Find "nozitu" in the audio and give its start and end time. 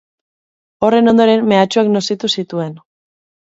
1.99-2.31